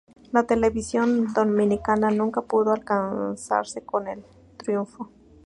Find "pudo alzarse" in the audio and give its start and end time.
2.41-3.83